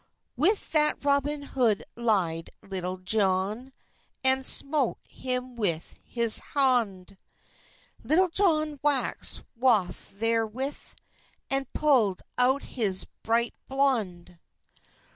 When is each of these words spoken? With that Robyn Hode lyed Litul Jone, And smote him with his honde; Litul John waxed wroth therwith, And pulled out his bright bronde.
With 0.35 0.71
that 0.71 0.99
Robyn 1.05 1.43
Hode 1.43 1.83
lyed 1.95 2.49
Litul 2.63 3.03
Jone, 3.03 3.71
And 4.23 4.43
smote 4.43 4.97
him 5.07 5.55
with 5.55 5.99
his 6.03 6.39
honde; 6.55 7.19
Litul 8.03 8.31
John 8.31 8.79
waxed 8.81 9.43
wroth 9.55 10.19
therwith, 10.19 10.95
And 11.51 11.71
pulled 11.73 12.23
out 12.39 12.63
his 12.63 13.05
bright 13.21 13.53
bronde. 13.67 14.39